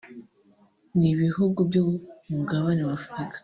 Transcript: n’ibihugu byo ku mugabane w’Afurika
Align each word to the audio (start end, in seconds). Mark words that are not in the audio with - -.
n’ibihugu 0.99 1.59
byo 1.69 1.81
ku 2.21 2.29
mugabane 2.35 2.83
w’Afurika 2.89 3.37